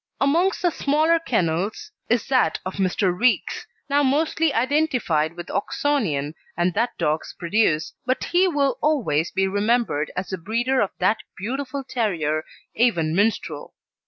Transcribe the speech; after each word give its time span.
Amongst 0.19 0.63
the 0.63 0.71
smaller 0.71 1.19
kennels 1.19 1.91
is 2.09 2.25
that 2.29 2.57
of 2.65 2.77
Mr. 2.77 3.15
Reeks, 3.15 3.67
now 3.87 4.01
mostly 4.01 4.51
identified 4.51 5.33
with 5.35 5.51
Oxonian 5.51 6.33
and 6.57 6.73
that 6.73 6.97
dog's 6.97 7.35
produce, 7.37 7.93
but 8.07 8.23
he 8.23 8.47
will 8.47 8.79
always 8.81 9.29
be 9.29 9.47
remembered 9.47 10.11
as 10.15 10.29
the 10.29 10.39
breeder 10.39 10.81
of 10.81 10.89
that 10.97 11.19
beautiful 11.37 11.83
terrier, 11.83 12.43
Avon 12.75 13.13
Minstrel. 13.13 13.75